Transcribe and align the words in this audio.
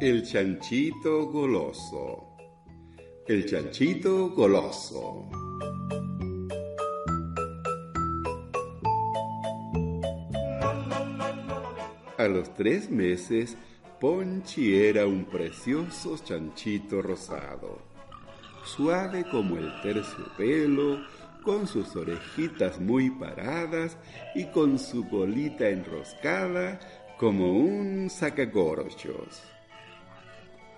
El 0.00 0.22
chanchito 0.22 1.26
goloso. 1.26 2.38
El 3.28 3.44
chanchito 3.44 4.30
goloso. 4.30 5.28
A 12.16 12.26
los 12.28 12.54
tres 12.54 12.90
meses, 12.90 13.58
Ponchi 14.00 14.74
era 14.74 15.06
un 15.06 15.26
precioso 15.26 16.16
chanchito 16.16 17.02
rosado, 17.02 17.82
suave 18.64 19.26
como 19.30 19.58
el 19.58 19.70
terciopelo, 19.82 21.04
con 21.42 21.66
sus 21.66 21.94
orejitas 21.94 22.80
muy 22.80 23.10
paradas 23.10 23.98
y 24.34 24.46
con 24.46 24.78
su 24.78 25.06
colita 25.10 25.68
enroscada 25.68 26.80
como 27.18 27.52
un 27.52 28.08
sacagorchos. 28.08 29.42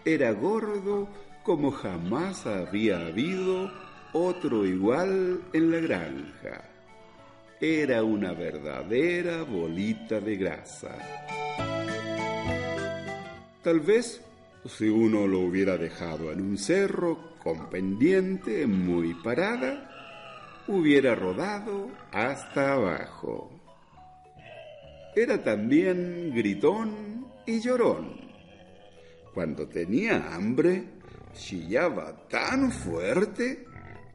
Era 0.05 0.33
gordo 0.33 1.09
como 1.45 1.71
jamás 1.71 2.45
había 2.45 3.07
habido 3.07 3.71
otro 4.13 4.67
igual 4.67 5.41
en 5.53 5.71
la 5.71 5.79
granja. 5.79 6.65
Era 7.61 8.03
una 8.03 8.33
verdadera 8.33 9.45
bolita 9.45 10.19
de 10.19 10.37
grasa. 10.37 10.99
Tal 13.63 13.79
vez 13.79 14.21
si 14.67 14.89
uno 14.89 15.29
lo 15.29 15.39
hubiera 15.41 15.77
dejado 15.77 16.33
en 16.33 16.41
un 16.41 16.59
cerro 16.59 17.37
con 17.39 17.71
pendiente 17.71 18.67
muy 18.67 19.15
parada, 19.23 19.89
hubiera 20.67 21.15
rodado 21.15 21.89
hasta 22.11 22.73
abajo. 22.73 23.53
Era 25.15 25.41
también 25.45 26.33
gritón 26.35 27.29
y 27.47 27.61
llorón 27.61 28.32
cuando 29.35 29.67
tenía 29.67 30.35
hambre, 30.35 30.85
chillaba 31.35 32.29
tan 32.29 32.71
fuerte 32.71 33.65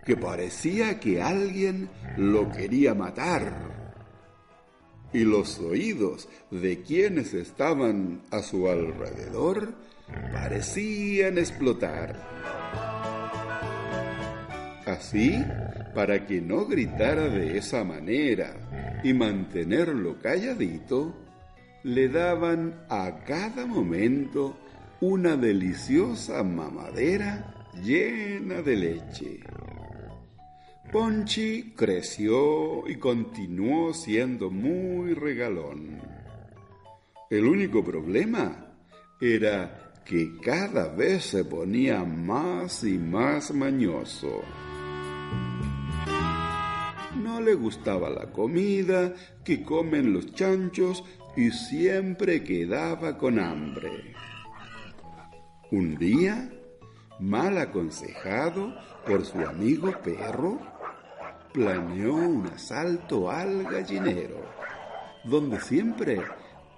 que 0.05 0.15
parecía 0.15 0.99
que 0.99 1.21
alguien 1.21 1.89
lo 2.17 2.51
quería 2.51 2.93
matar. 2.93 3.75
Y 5.13 5.23
los 5.23 5.59
oídos 5.59 6.29
de 6.51 6.81
quienes 6.81 7.33
estaban 7.33 8.21
a 8.31 8.41
su 8.41 8.69
alrededor 8.69 9.73
parecían 10.31 11.37
explotar. 11.37 12.15
Así, 14.85 15.43
para 15.93 16.25
que 16.25 16.39
no 16.39 16.65
gritara 16.65 17.27
de 17.27 17.57
esa 17.57 17.83
manera 17.83 19.01
y 19.03 19.13
mantenerlo 19.13 20.17
calladito, 20.21 21.13
le 21.83 22.07
daban 22.07 22.85
a 22.89 23.23
cada 23.25 23.65
momento 23.65 24.57
una 25.01 25.37
deliciosa 25.37 26.41
mamadera 26.43 27.53
llena 27.83 28.61
de 28.63 28.75
leche. 28.75 29.39
Ponchi 30.91 31.73
creció 31.75 32.87
y 32.87 32.95
continuó 32.95 33.93
siendo 33.93 34.49
muy 34.49 35.13
regalón. 35.13 36.01
El 37.29 37.45
único 37.45 37.83
problema 37.83 38.73
era 39.21 39.93
que 40.05 40.39
cada 40.41 40.87
vez 40.87 41.25
se 41.25 41.43
ponía 41.43 42.03
más 42.03 42.83
y 42.83 42.97
más 42.97 43.53
mañoso. 43.53 44.41
No 47.21 47.41
le 47.41 47.53
gustaba 47.53 48.09
la 48.09 48.31
comida 48.31 49.13
que 49.43 49.61
comen 49.61 50.13
los 50.13 50.33
chanchos 50.33 51.03
y 51.35 51.51
siempre 51.51 52.43
quedaba 52.43 53.17
con 53.17 53.37
hambre. 53.37 54.15
Un 55.69 55.97
día, 55.97 56.49
mal 57.19 57.57
aconsejado 57.57 58.73
por 59.05 59.25
su 59.25 59.45
amigo 59.45 59.91
perro, 60.01 60.59
planeó 61.51 62.15
un 62.15 62.47
asalto 62.47 63.29
al 63.29 63.65
gallinero, 63.65 64.45
donde 65.25 65.59
siempre 65.59 66.21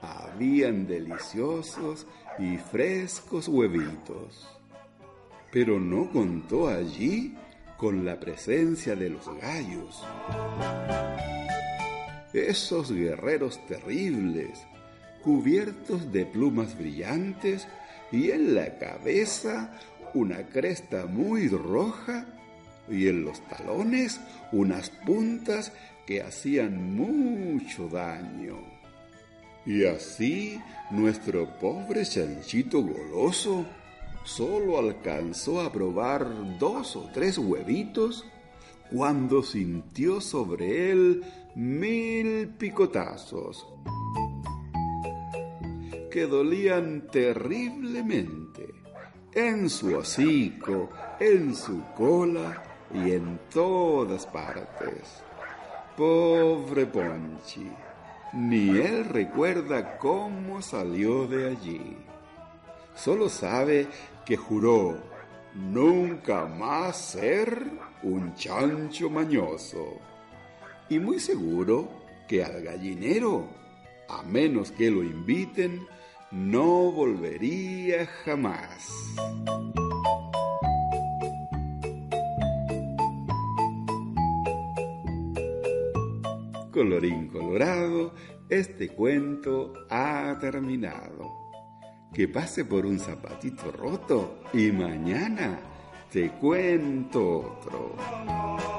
habían 0.01 0.87
deliciosos 0.87 2.07
y 2.39 2.57
frescos 2.57 3.47
huevitos. 3.47 4.49
Pero 5.51 5.79
no 5.79 6.09
contó 6.09 6.67
allí 6.67 7.37
con 7.77 8.03
la 8.05 8.19
presencia 8.19 8.95
de 8.95 9.09
los 9.11 9.29
gallos. 9.39 10.03
Esos 12.33 12.91
guerreros 12.91 13.63
terribles, 13.67 14.65
cubiertos 15.23 16.11
de 16.11 16.25
plumas 16.25 16.75
brillantes, 16.75 17.67
y 18.11 18.31
en 18.31 18.55
la 18.55 18.77
cabeza 18.77 19.71
una 20.13 20.47
cresta 20.47 21.05
muy 21.05 21.47
roja 21.47 22.25
y 22.89 23.07
en 23.07 23.23
los 23.23 23.41
talones 23.47 24.19
unas 24.51 24.89
puntas 24.89 25.71
que 26.07 26.21
hacían 26.21 26.95
mucho 26.95 27.87
daño. 27.87 28.57
Y 29.65 29.85
así 29.85 30.59
nuestro 30.89 31.59
pobre 31.59 32.03
chanchito 32.03 32.81
goloso 32.81 33.65
solo 34.23 34.79
alcanzó 34.79 35.61
a 35.61 35.71
probar 35.71 36.57
dos 36.57 36.95
o 36.95 37.09
tres 37.13 37.37
huevitos 37.37 38.25
cuando 38.91 39.43
sintió 39.43 40.19
sobre 40.19 40.91
él 40.91 41.23
mil 41.55 42.47
picotazos 42.57 43.67
que 46.09 46.25
dolían 46.25 47.07
terriblemente 47.11 48.73
en 49.33 49.69
su 49.69 49.95
hocico, 49.95 50.89
en 51.19 51.55
su 51.55 51.83
cola 51.95 52.63
y 52.93 53.11
en 53.11 53.39
todas 53.51 54.25
partes. 54.25 55.23
Pobre 55.95 56.85
Ponchi, 56.85 57.69
ni 58.33 58.69
él 58.77 59.05
recuerda 59.05 59.97
cómo 59.97 60.61
salió 60.61 61.27
de 61.27 61.49
allí. 61.51 61.97
Solo 62.95 63.29
sabe 63.29 63.87
que 64.25 64.37
juró 64.37 64.97
nunca 65.53 66.45
más 66.45 66.97
ser 66.97 67.65
un 68.03 68.33
chancho 68.35 69.09
mañoso. 69.09 69.97
Y 70.89 70.99
muy 70.99 71.19
seguro 71.19 71.89
que 72.27 72.43
al 72.43 72.61
gallinero, 72.61 73.47
a 74.09 74.23
menos 74.23 74.71
que 74.71 74.89
lo 74.89 75.03
inviten, 75.03 75.85
no 76.31 76.91
volvería 76.91 78.05
jamás. 78.25 79.15
Colorín 86.71 87.27
colorado, 87.27 88.13
este 88.49 88.89
cuento 88.89 89.73
ha 89.89 90.37
terminado. 90.39 91.37
Que 92.13 92.27
pase 92.27 92.65
por 92.65 92.85
un 92.85 92.99
zapatito 92.99 93.71
roto 93.71 94.43
y 94.53 94.71
mañana 94.71 95.59
te 96.11 96.31
cuento 96.31 97.57
otro. 97.59 98.78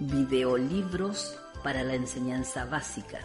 Videolibros 0.00 1.36
para 1.62 1.82
la 1.82 1.94
enseñanza 1.94 2.64
básica, 2.64 3.20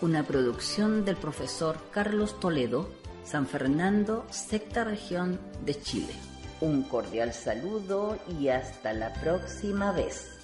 una 0.00 0.22
producción 0.22 1.04
del 1.04 1.16
profesor 1.16 1.78
Carlos 1.90 2.40
Toledo, 2.40 2.88
San 3.24 3.46
Fernando, 3.46 4.26
sexta 4.30 4.84
región 4.84 5.38
de 5.64 5.80
Chile. 5.80 6.14
Un 6.60 6.84
cordial 6.84 7.32
saludo 7.34 8.18
y 8.40 8.48
hasta 8.48 8.92
la 8.92 9.12
próxima 9.14 9.92
vez. 9.92 10.41